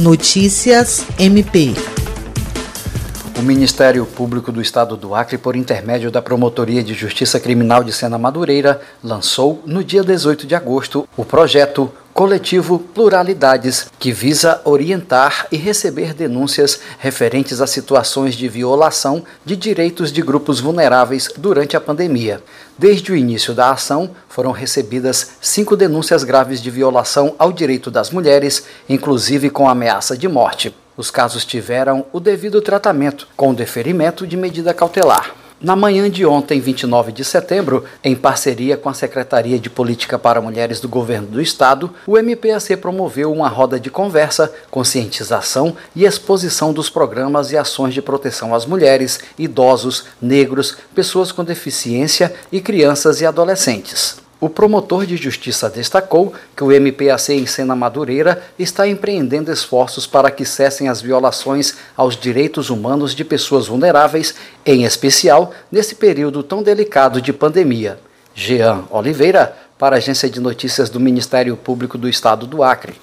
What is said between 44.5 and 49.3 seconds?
conscientização e exposição dos programas e ações de proteção às mulheres,